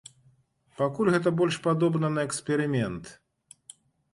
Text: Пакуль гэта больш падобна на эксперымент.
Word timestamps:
Пакуль 0.79 1.11
гэта 1.15 1.33
больш 1.41 1.59
падобна 1.67 2.07
на 2.15 2.21
эксперымент. 2.31 3.13